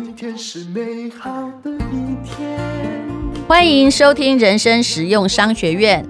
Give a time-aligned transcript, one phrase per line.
[0.00, 2.56] 今天是美好的一天。
[3.48, 6.06] 欢迎收听人生实用商学院。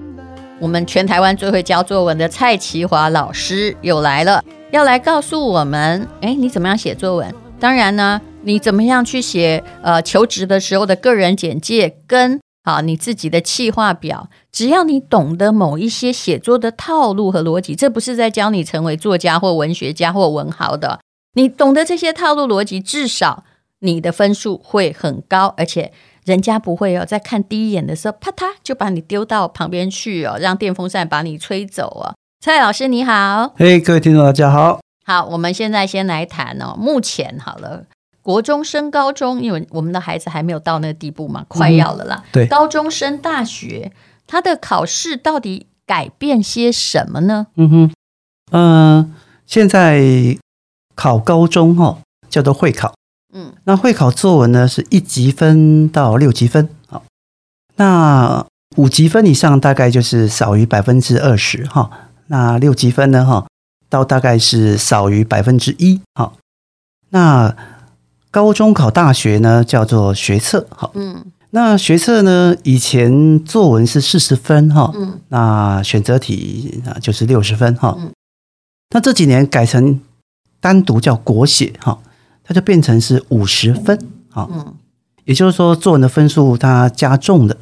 [0.59, 7.33] 我们全台湾最会教作文的蔡淇华老师又来了，要来告诉我们：哎，你怎么样写作文？
[7.59, 9.63] 当然呢，你怎么样去写？
[9.81, 20.99] 呃，求职的时候的个人简介跟啊你自己的企划表，只要你懂得某一些写作的套路和逻辑，这不是在教你成为作家或文学家或文豪的。
[21.33, 23.43] 你懂得这些套路逻辑，至少
[23.79, 25.91] 你的分数会很高，而且
[26.25, 32.15] 人家不会哦，在看第一眼的时候，啪嗒就把你丢到旁边去哦，让电风扇把你吹走哦。
[32.39, 34.79] 蔡老师你好，嘿，各位听众大家好。
[35.05, 37.85] 好，我们现在先来谈哦，目前好了，
[38.21, 42.23] 国中升高中，因为我们的孩子还没有到那个地步嘛，快要了啦。
[42.25, 43.91] 嗯、对，高中升大学，
[44.27, 47.47] 他的考试到底改变些什么呢？
[47.55, 47.91] 嗯哼，
[48.51, 49.11] 嗯、呃，
[49.45, 50.37] 现在。
[50.95, 51.97] 考高中哈、哦，
[52.29, 52.93] 叫做会考，
[53.33, 57.03] 嗯，那会考作文呢是一级分到六级分，好，
[57.75, 58.45] 那
[58.77, 61.89] 五级分以上大概就是少于百分之二十哈，
[62.27, 63.47] 那六级分呢哈，
[63.89, 66.37] 到大概是少于百分之一，好，
[67.09, 67.55] 那
[68.31, 78.11] 高中考大学呢叫做学测，好，嗯，那学测呢以前作文是四十分哈，嗯，那选择题啊就是六十分哈，嗯，
[78.93, 79.99] 那这几年改成。
[80.61, 81.97] 单独叫国写哈，
[82.49, 83.95] 它就变成是五十分
[84.33, 84.73] 啊，嗯，
[85.25, 87.55] 也就是说作文的分数它加重了，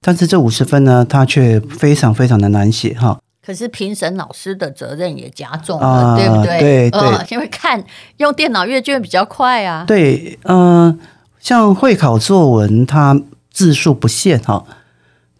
[0.00, 3.20] 但是这五十分呢，它却非常非常的难写哈。
[3.46, 6.58] 可是评审老师的责任也加重了，呃、对不对？
[6.58, 7.84] 对对、呃，因为看
[8.16, 9.84] 用电脑阅卷比较快啊。
[9.86, 10.98] 对，嗯、呃，
[11.38, 14.64] 像会考作文它字数不限哈，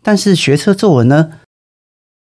[0.05, 1.31] 但是学测作文呢？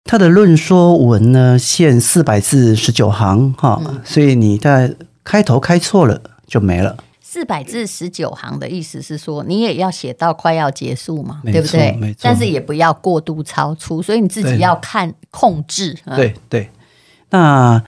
[0.05, 6.97] 它的论说文呢，限四百字十九行哈，嗯、所以你在开头开错了就没了。
[7.21, 11.93] 四百字十九行的意思是说，你也要写到快要结束嘛，对不对？
[11.99, 12.21] 没错。
[12.23, 15.95] 但是也不要过度超出，所以你自己要看控制。
[15.95, 16.71] 对、嗯、对，对。
[17.31, 17.83] 那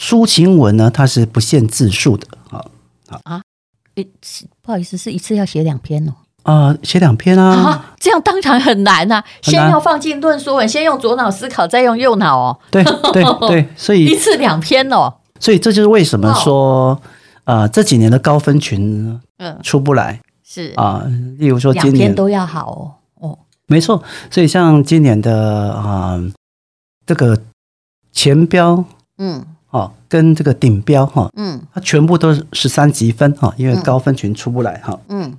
[0.00, 2.26] 抒情文呢，它是不限字数的。
[2.48, 2.70] 好，
[3.08, 3.42] 好啊，
[4.62, 6.14] 不好意思，是一次要写两篇哦。
[6.44, 9.22] 啊，写两篇啊， 啊，这样当然很难啊。
[9.42, 12.58] 先要放进论说文，先用左脑思考，再用右脑哦。
[12.70, 15.12] 对对对，所以 一次两篇哦。
[15.40, 16.98] 所以这就是为什么说，
[17.44, 23.28] 啊、呃，这几年的高分群嗯出不来、嗯、是啊、呃，例如说今年都要好哦。
[23.28, 24.02] 哦，没错。
[24.30, 26.32] 所以像今年的啊、呃，
[27.06, 27.40] 这个
[28.12, 28.84] 前标
[29.18, 35.30] 嗯哦，跟这个顶标哈嗯，它全部都是十三级分哈，因为高分群出不来哈嗯。
[35.30, 35.38] 嗯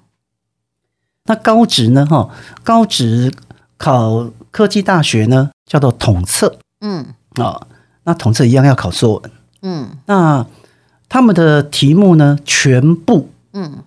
[1.28, 2.06] 那高职呢？
[2.06, 2.30] 哈，
[2.64, 3.34] 高职
[3.78, 6.60] 考科技大学呢，叫做统测。
[6.82, 7.04] 嗯，
[7.42, 7.66] 啊，
[8.04, 9.32] 那统测一样要考作文。
[9.64, 10.46] 嗯，那
[11.08, 13.84] 他们的题目呢，全部嗯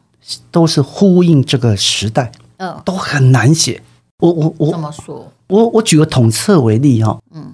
[0.50, 2.32] 都是呼应这个时代。
[2.58, 3.80] 嗯，都很难写。
[4.18, 5.32] 我我我怎么说？
[5.46, 7.20] 我我举个统测为例哈。
[7.30, 7.52] 嗯，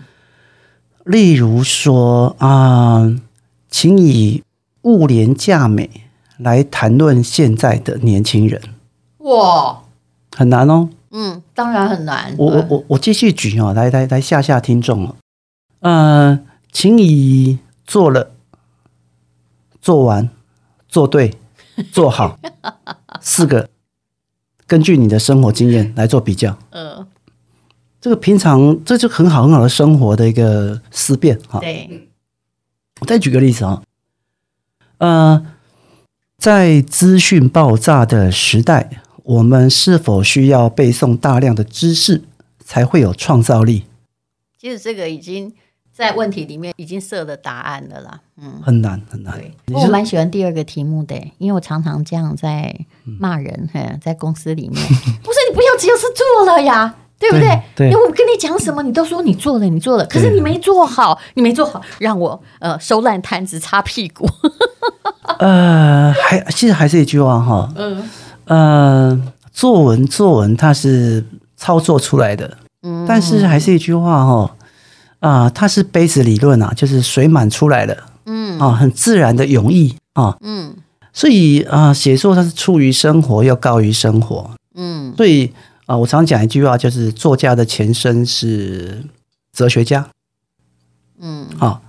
[1.04, 3.14] 例如说啊，
[3.68, 4.42] 请以
[4.82, 5.90] 物廉价美
[6.38, 8.60] 来谈论现在的年轻人。
[9.18, 9.82] 哇，
[10.34, 10.88] 很难哦。
[11.10, 12.34] 嗯，当然很难。
[12.38, 15.16] 我我我我继续举哦，来来来吓吓听众哦。
[15.80, 16.40] 呃，
[16.72, 18.30] 请以做了、
[19.84, 20.30] 做完、
[20.88, 21.34] 做对、
[21.92, 22.38] 做好
[23.20, 23.68] 四个，
[24.66, 26.56] 根据你的生活经验来做比较。
[26.70, 27.06] 嗯，
[28.00, 31.60] 这个平常这就很好很好的生活的一个思辨哈。
[31.60, 32.08] 对，
[33.02, 33.82] 我再举个例子啊。
[34.96, 35.46] 呃，
[36.38, 39.02] 在资讯爆炸的时代。
[39.24, 42.24] 我们是否需要背诵大量的知识
[42.62, 43.84] 才会有创造力？
[44.58, 45.54] 其实这个已经
[45.94, 48.20] 在问题里面已经设了答案了啦。
[48.42, 49.40] 嗯，很难很难。
[49.72, 52.74] 我蛮喜欢第二个题目的，因为我常常这样在
[53.20, 54.82] 骂人，嗯、在公司里面，
[55.22, 57.62] 不是你不要只有是做了呀，对不对？
[57.76, 57.90] 对。
[57.90, 64.28] 因为我跟你讲什么，你都说你做了，你做了，可是你没做好，你没做好，让我呃收烂摊子、擦屁股。
[65.38, 68.02] 呃，还其实还是一句话哈，嗯。
[68.46, 71.24] 呃，作文作文它是
[71.56, 74.56] 操作出来的，嗯，但是还是一句话哈，
[75.24, 80.76] 啊，它是杯子理论啊，就是水满出来了，嗯，啊，很自然的涌溢啊，嗯，
[81.14, 85.50] 所以啊，写作它是出于生活又高于生活，嗯，所以
[85.86, 89.02] 啊，我常讲一句话，就是作家的前身是
[89.52, 90.06] 哲学家，
[91.18, 91.80] 嗯，啊。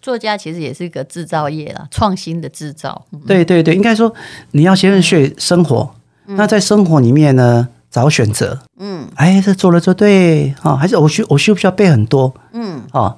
[0.00, 3.06] 作家其实也是一个制造业啦，创新的制造。
[3.26, 4.14] 对对对，应该说
[4.50, 5.94] 你要先学生活，
[6.26, 8.58] 嗯、那在生活里面呢，找选择。
[8.80, 12.34] 嗯，哎，这做了就对啊，还是我需我需不需要背很多？
[12.52, 13.16] 嗯，啊，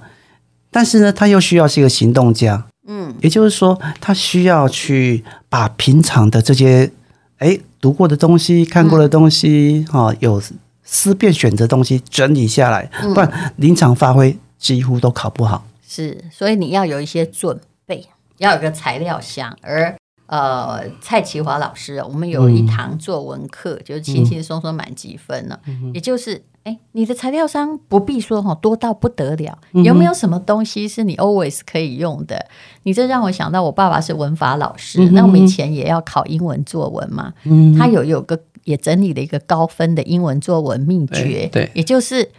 [0.71, 2.67] 但是呢，他又需要是一个行动家。
[2.87, 6.93] 嗯，也就是说，他需要去把平常的这些
[7.39, 10.43] 哎读过的东西、看过的东西，哈、嗯，有
[10.85, 15.67] 思辨选择东西整理下来，不然临场发挥几乎都考不好。
[15.89, 18.07] 是，所以你要有一些准备，
[18.37, 19.97] 要有个材料箱，而。
[20.27, 25.61] 呃，蔡奇华老师，我们有一堂作文课，嗯、就是轻轻松松满级分了。
[25.67, 29.59] 嗯、也就是，哎，你的材料商不必说哈，多到不得了。
[29.73, 32.47] 嗯、有没有什么东西是你 always 可以用的？
[32.83, 37.33] 你这让我想到，我爸爸是文法老师，嗯、那我们以前也要考英文作文嘛。
[37.45, 42.31] 嗯、他有有个也整理了一个高分的英文作文秘诀，对，对也就是。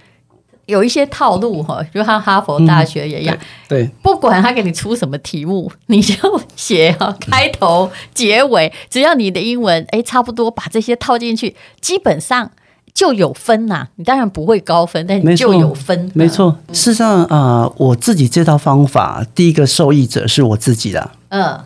[0.68, 6.16] 有一些套路哈，就像哈佛大学也一样，嗯、对，对不管他给你出什么题目，你就
[6.56, 12.52] 写哈开头、结尾，只要你的英文哎差不多，把这些套进去，基本上
[12.94, 13.88] 就有分呐。
[13.96, 16.12] 你当然不会高分，但你就有分。
[16.14, 21.12] 没错，嗯、事实上啊、呃，我自己这套方法，第一个受益者是我自己的。
[21.30, 21.60] 嗯，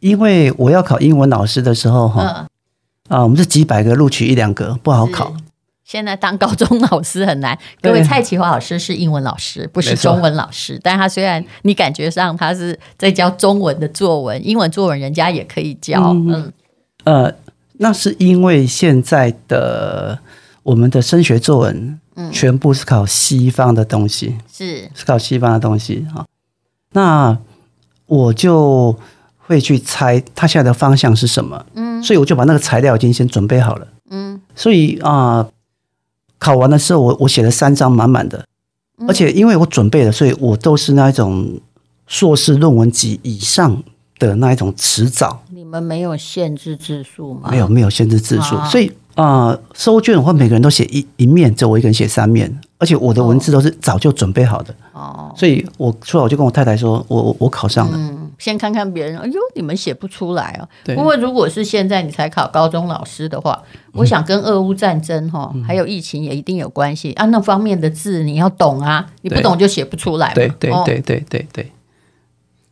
[0.00, 2.46] 因为我要考英文老师的时候哈，啊、
[3.10, 5.34] 嗯呃，我们是几百个录取一两个，不好考。
[5.88, 7.58] 现在当高中老师很难。
[7.80, 10.78] 各位，蔡启华老师是英文老师，不是中文老师。
[10.82, 16.10] 但他虽然你感觉上他是在教中文的作文，英文作文人家也可以教。
[16.10, 16.52] 嗯，嗯
[17.04, 17.34] 呃，
[17.78, 20.18] 那是因为现在的
[20.62, 21.98] 我们的升学作文，
[22.30, 26.26] 全部是考西方的东西，是、嗯、是考西方的东西哈。
[26.92, 27.38] 那
[28.04, 28.94] 我就
[29.38, 31.64] 会去猜他现在的方向是什么。
[31.72, 33.88] 嗯，所以我就把那个材料已经先准备好了。
[34.10, 35.38] 嗯，所以啊。
[35.38, 35.50] 呃
[36.38, 38.44] 考完的时候，我我写了三张满满的，
[39.06, 41.60] 而且因为我准备了，所以我都是那一种
[42.06, 43.82] 硕士论文级以上
[44.18, 45.42] 的那一种词藻。
[45.50, 47.48] 你们没有限制字数吗？
[47.50, 52.60] 没有，没有限制字数，所以啊、呃，收卷的话，每个人都写一一面，只有我一个人写三面。
[52.78, 57.98] 而且我的文字都是早就准备好的，哦，所以我出来我就跟我太太说，我我我考上了。
[57.98, 60.68] 嗯，先看看别人，哎呦，你们写不出来哦。
[60.84, 60.94] 对。
[60.94, 63.60] 不过如果是现在你才考高中老师的话，
[63.92, 67.26] 我想跟俄乌战争哈，还有疫情也一定有关系啊。
[67.26, 70.32] 那方面的字你要懂啊，你不懂就写不出来。
[70.34, 71.72] 对对对对对对。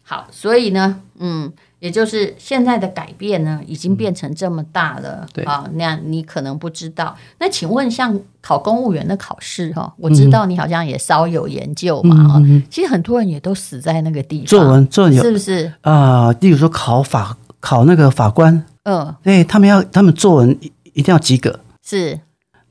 [0.05, 1.53] 好，所以呢，嗯。
[1.87, 7.17] 也就是现在的改变呢，已经变成这么大了，啊，那你可能不知道。
[7.39, 14.47] 那请问，像考公务员的考试哈，我知道你好像也稍有研究嘛，哈、嗯，其实很多人也都死在那个地方。
[14.47, 16.33] 作文，作文有是不是啊？
[16.41, 20.59] 例如说考法，考那个法官，嗯，对他们要，他们作文
[20.93, 22.19] 一定要及格，是。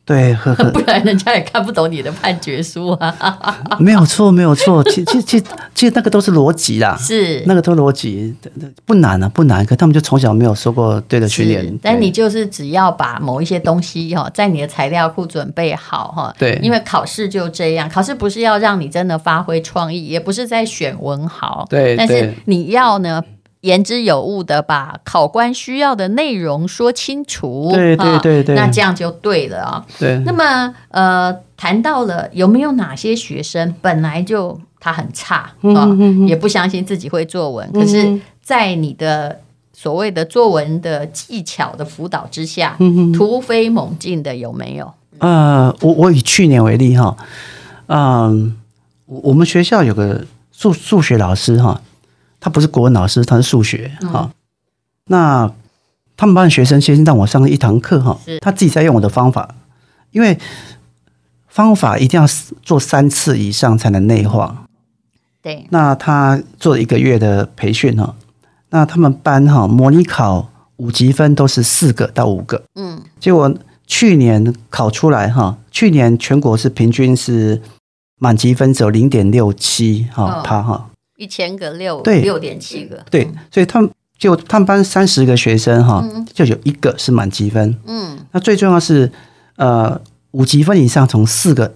[0.06, 3.58] 对，呵 呵，不然人家也看不懂你的判决书啊。
[3.80, 5.44] 没有错，没有错，其其其
[5.74, 8.34] 其实那个都是逻辑啦， 是那个都逻辑，
[8.86, 9.66] 不难啊，不难。
[9.66, 11.78] 可他们就从小没有受过对的训练。
[11.82, 16.34] 但你就是只要把某一些东西哈，在你的材料库准备好哈。
[16.38, 21.66] 对，因为考试就这样，考试不是要让你真的发挥创意，也不是在选文豪。
[21.68, 23.24] 对，但是你要呢。
[23.66, 29.86] 言之有物的把考官需要的内容说清楚，对对对对，那这样就对了啊。
[29.98, 35.90] 对，那么呃，谈到了有没有哪些学生本来就他很差啊，
[36.28, 39.42] 也不相信自己会作文，嗯，可是，在你的
[39.74, 44.94] 所谓的作文的技巧的辅导之下，嗯，突飞猛进的有没有？
[45.18, 47.18] 呃，我我以去年为例哈，
[47.88, 48.56] 嗯，
[49.08, 51.82] 我我们学校有个数数学老师哈。
[52.46, 54.30] 他不是国文老师，他是数学哈。
[54.30, 54.32] 嗯、
[55.08, 55.52] 那
[56.16, 59.56] 他们班的学生先让我上了一堂课哈，他自己在用我的方法，
[60.12, 60.38] 因为
[61.48, 62.28] 方法一定要
[62.62, 64.68] 做三次以上才能内化。
[65.42, 68.14] 对，那他做了一个月的培训哈，
[68.70, 73.52] 那他们班哈模拟考五级分都是四个到五个，嗯，结果
[73.88, 77.60] 去年考出来哈，去年全国是平均是
[78.20, 80.92] 满级分只有零点六七哈，他哈。
[81.18, 87.78] 一千个六对六点七个对，所以他们就他们班三十个学生哈，就有一个是满级分。
[87.86, 89.12] 嗯，那最重要是
[89.56, 90.00] 呃
[90.32, 91.74] 五级分以上从四个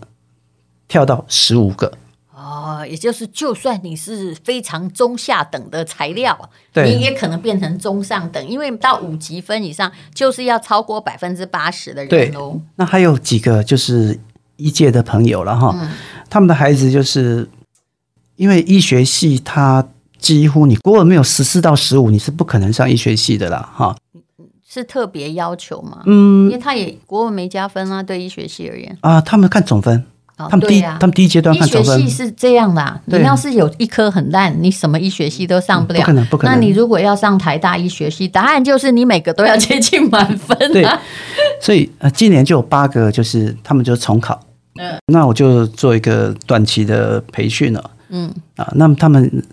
[0.88, 1.94] 跳到十五个。
[2.34, 12.60] 哦，也就是就算你是非常中下等的材料，对你也可能变成中上等，因为到五级分以上就是要超过百分之八十的人哦。
[12.76, 14.20] 那还有几个就是
[14.58, 15.90] 一届的朋友了哈，嗯、
[16.30, 17.48] 他们的孩子就是。
[18.40, 19.86] 因为医学系，它
[20.18, 23.94] 几乎你国文没有十四到十五，你是不可能上医学系的啦，哈。
[24.66, 26.04] 是特别要求吗？
[26.06, 28.98] 嗯，因为他也国文没加分啊，对医学系而言。
[29.02, 30.06] 啊，他们看总分，
[30.38, 32.00] 哦、他们第他们第一阶段看总分。
[32.00, 36.54] 医学系是这样啦，对你要是有一科很烂，你什么医学系都上不了，嗯、不可能，不可能。
[36.54, 40.72] 那你如果要上台大医学系，答案就是你每个都要接近满分、啊。
[40.72, 40.88] 对，
[41.60, 44.40] 所以呃，今年就有八个，就是他们就重考。
[44.80, 47.92] 嗯，那我就做一个短期的培训了。
[48.10, 48.34] 嗯。
[48.56, 49.44] 啊，那么他们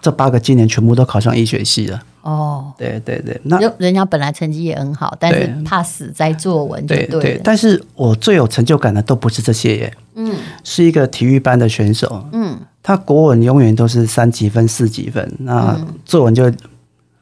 [0.00, 2.02] 这八个今年全部都考上医学系了。
[2.22, 7.20] 哦，对对对，那人家本来成绩也很好，但是怕死在作文就对，对。
[7.20, 7.40] 对。
[7.44, 16.50] 但是我最有成就感的都不是这些耶，嗯，是一个体育班的选手，嗯，他国文永远都是三几分、四几分，那作文就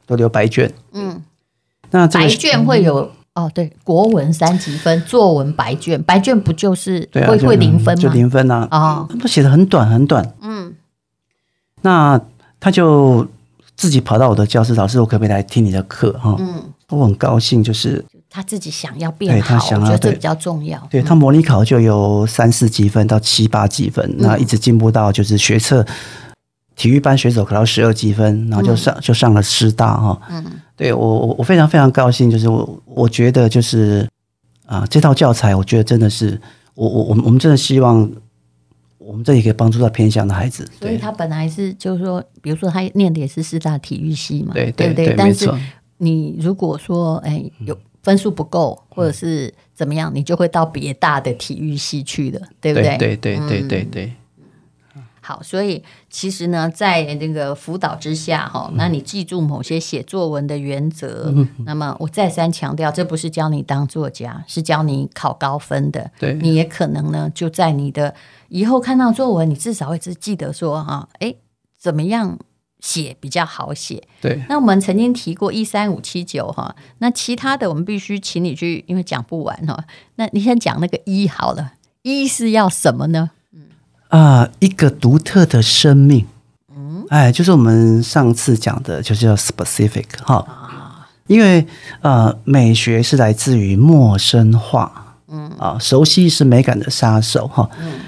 [0.07, 1.21] 都留白卷，嗯，
[1.91, 8.03] 那白卷会有哦，对，国文三级分，作文白卷，白卷不就是会会零分吗？
[8.03, 10.75] 就零分啊，啊，他写的很短很短，嗯，
[11.83, 12.21] 那
[12.61, 13.27] 他就。
[13.75, 16.13] 自己跑到我的教室，老师，我可不可以来听你的课？
[16.13, 20.79] 哈，嗯，我很高兴，就是他自己想要变好，他想要，我觉得这比较重要。
[20.89, 25.85] 对，他模拟考就有三四级分到七八级分，那、嗯、一直进步到就是学测
[26.77, 30.21] 体育班选手考到十二级分，然后就上、嗯、就上了师大哈。
[30.31, 30.45] 嗯，
[30.83, 34.09] 对我我我非常非常高兴，就是我我觉得就是
[34.67, 36.41] 啊，这套教材，我觉得真的是
[36.75, 38.11] 我我我们我们真的希望。
[39.05, 45.53] 我们这里可以帮助到偏向的孩子，所以他本来是就是说，比如说他念的也是师大体育系嘛，对对对，但是
[45.99, 52.97] 你如果说哎有分数不够或者是怎么样，你就会到别大的体育系去的，对不对？
[52.97, 54.13] 对对对对对对。
[55.25, 61.33] 好，所以其实呢，在那个辅导之下，哈，那你记住某些写作文的原则。
[61.33, 66.11] 嗯、那么我再三强调，这不是教你当作家，是教你考高分的。
[66.19, 68.13] 对，你也可能呢，就在你的
[68.49, 71.33] 以后看到作文，你至少会只记得说，哈，哎，
[71.79, 72.37] 怎么样
[72.81, 74.03] 写比较好写？
[74.21, 74.43] 对。
[74.49, 79.85] 那我们曾经提过一三五七九哈，那其他的我们必须请你去，因为讲不完哈。
[80.17, 83.31] 那你先讲那个一好了，一是要什么呢？
[84.13, 86.27] 啊，一个独特的生命，
[86.77, 91.67] 嗯，哎，就是我们上次讲的，就是叫 specific 哈，啊，因为
[92.03, 95.51] 呃，美学是来自于陌生化，嗯。
[95.59, 98.01] 啊，熟悉是美感的杀手哈，嗯，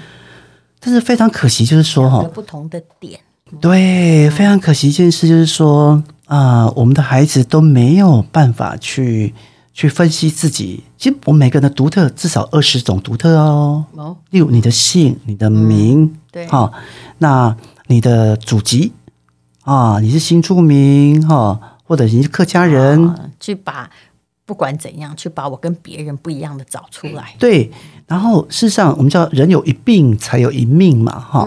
[0.79, 3.19] 但是非常可惜，就是说哈，不同的点，
[3.59, 9.33] 对，非常可惜一件事就是说啊，我们的孩子都没有办法去。
[9.75, 13.83] 去分析自己，其实我们每个人的独特至少二十种独特哦。
[13.95, 16.73] 哦，例如你的姓、你的名，嗯、对，哈、哦，
[17.17, 17.53] 那
[17.87, 18.93] 你的祖籍
[19.63, 23.89] 啊，你是新住民哈、哦，或者你是客家人，啊、去把
[24.45, 27.35] 不管怎样，去把我跟别人不一样的找出来。
[27.37, 27.69] 对，
[28.07, 31.45] 然后事实上，我们叫人有一病才有一命嘛，哈、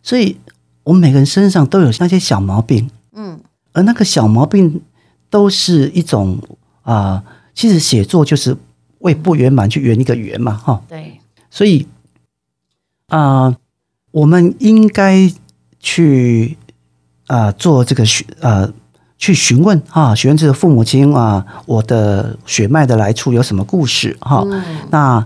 [0.00, 0.36] 所以
[0.84, 3.40] 我们每个人身上都有那些小毛病，嗯，
[3.72, 4.80] 而那个小毛病
[5.28, 6.38] 都是一种
[6.82, 7.20] 啊。
[7.54, 8.56] 其实写作就是
[8.98, 10.82] 为不圆满去圆一个圆嘛，哈。
[10.88, 11.20] 对。
[11.50, 11.86] 所以
[13.06, 13.56] 啊、呃，
[14.10, 15.30] 我们应该
[15.78, 16.58] 去
[17.28, 18.72] 啊、呃、做这个询呃
[19.16, 24.42] 去询问啊，询问这个父母亲啊，我的血脉的来处有什么故事哈？
[24.46, 25.24] 嗯、那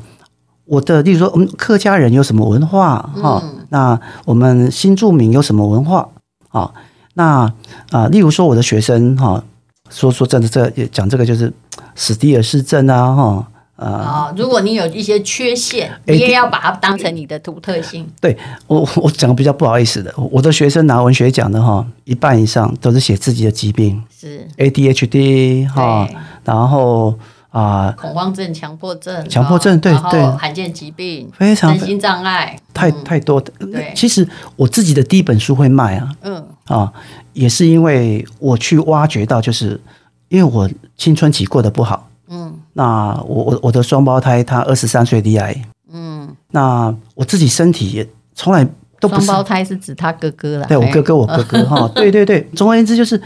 [0.67, 3.41] 我的，例如说，我们客家人有什么文化哈？
[3.43, 6.11] 嗯、那我们新住民有什么文化
[6.51, 6.75] 啊？
[7.15, 7.55] 那啊、
[7.93, 9.43] 呃，例如说我的学生哈。
[9.91, 11.53] 说说真的，这讲这个就是
[11.95, 14.35] 史蒂尔氏症啊，哈啊。
[14.37, 18.07] 如果你有一些缺陷，你也要把它当成你的独特性。
[18.21, 24.47] 对我，我讲个比较不好意思的，我的学生拿文学奖的哈，一半以上都是写自己的疾病，是。
[24.57, 26.09] ADHD 哈，
[26.45, 27.19] 然后
[27.51, 33.53] 啊，恐慌症、强迫症、强迫症，对对，罕见疾病，非常身心障碍，太太多的。
[33.73, 36.93] 对，其实我自己的第一本书会卖啊，嗯啊。
[37.35, 39.81] 也是因为我去挖掘到，就是
[40.29, 45.55] 因为我青春期过得不好，嗯，那我我我的双胞胎他二十三岁离癌，
[45.93, 48.67] 嗯，那我自己身体也从来
[48.99, 53.23] 都不是双胞胎是指他哥哥了，对我哥哥我哥哥 哈，对对对，总而言之就是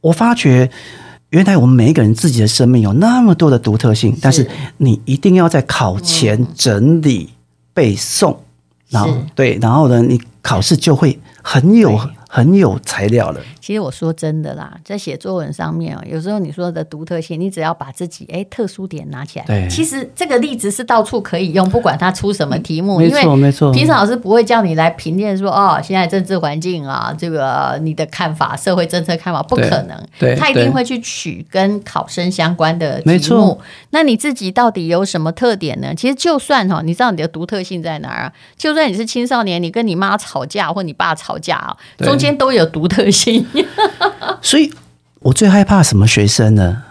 [0.00, 0.68] 我发觉
[1.28, 4.18] 原来我们每一个人自己的生命有那么多的独特性，是。
[4.20, 7.30] 但是你一定要在考前整理
[7.72, 8.36] 背诵，嗯、
[8.88, 11.96] 然后对，然后呢，你考试就会很有。
[12.32, 13.40] 很有材料了。
[13.60, 19.44] 其实我说真的啦，在写作文上面，有时候你说的独特性，你只要把自己哎特殊点拿起来。
[19.44, 22.98] 对，其实这个例子是到处可以用，不管他出什么题目。
[22.98, 23.72] 没错，没错。
[23.72, 30.00] 评审老师不会叫你来评鉴说哦，现在政治环境啊，这个你的看法，社会政策看法，不可能。
[30.18, 33.12] 对，他一定会去取跟考生相关的题目。
[33.12, 33.58] 没错。
[33.90, 35.92] 那你自己到底有什么特点呢？
[35.94, 38.32] 其实就算哈，你知道你的独特性在哪儿啊？
[38.56, 42.20] 就算你是青少年，你跟你妈吵架或你爸吵架啊，中。
[42.20, 43.42] 间都有独特性，
[44.42, 44.72] 所以
[45.20, 46.82] 我最害怕什么学生呢？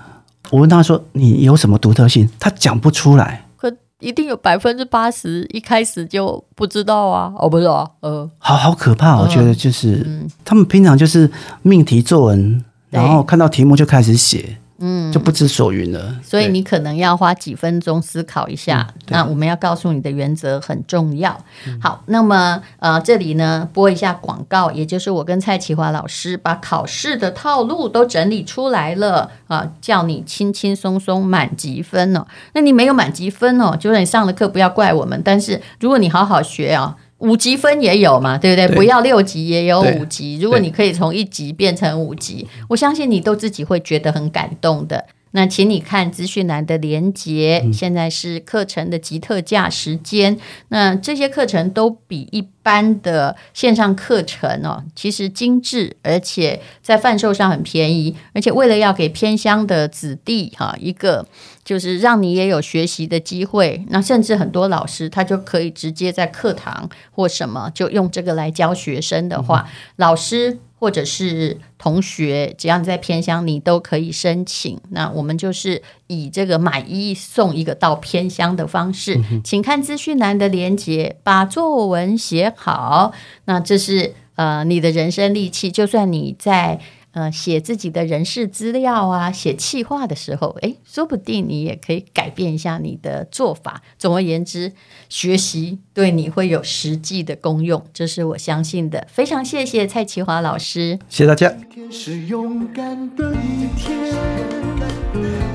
[0.51, 3.45] 我问他说：“你有什么独特性？”他讲不出来。
[3.55, 7.31] 可一定有百分之八十一开始就不知道啊！
[7.37, 9.17] 哦，不是啊，呃，好好可怕。
[9.19, 11.29] 我觉得就是、嗯、他们平常就是
[11.61, 14.57] 命题作文，然后看到题目就开始写。
[14.79, 16.15] 嗯，就不知所云了。
[16.23, 18.87] 所以你可能要花几分钟思考一下。
[18.89, 21.37] 嗯、那我们要告诉你的原则很重要。
[21.67, 32.25] 嗯、好，那么呃，这里呢播一下广告，也就是我跟蔡启华老师把考试的套路都整理出来了啊，叫你轻轻松松满级分哦。
[32.53, 35.21] 那你没有满级分哦，就是你上了课不要怪我们。
[35.23, 36.95] 但是如果你好好学啊。
[37.19, 38.67] 五级分也有嘛，对不对？
[38.67, 40.39] 对，不要六级也有五级。
[40.39, 45.05] 如果你可以从一级变成五级，我相信你都自己会觉得很感动的。
[45.31, 50.33] 那请你看资讯栏的连接，现在是课程的极特价时间。
[50.33, 58.15] 嗯、那这些课程都比一般的线上课程哦，其实精致，而且在贩售上很便宜。
[58.33, 61.27] 而且为了要给偏乡的子弟哈一个，
[61.69, 63.85] 就是让你也有学习的机会。
[63.89, 70.57] 那甚至很多老师他就可以直接在课堂或什么就用这个来教学生的话，嗯、老师。
[70.81, 74.79] 或者是同学，只要你在偏乡，你都可以申请。
[74.91, 83.11] 那我们就是以这个买一送一个到偏乡的方式，嗯、请看资讯栏的连接，把作文写好。
[83.43, 86.79] 那这是呃你的人生利器，就算你在。
[87.11, 93.81] 呃，写自己的人事资料啊，写企划的时候，诶，说不定你也可以改变一下你的做法。
[93.97, 94.71] 总而言之，
[95.09, 99.07] 学习对你会有实际的功用，这是我相信的。
[99.11, 101.49] 非常谢谢蔡启华老师，谢谢大家。
[101.49, 103.97] 今天是勇敢的一天，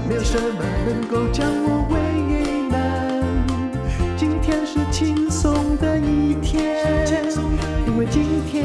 [0.09, 2.77] 没有什么能够将我为难。
[4.17, 6.85] 今天是轻松的一天，
[7.87, 8.65] 因为今天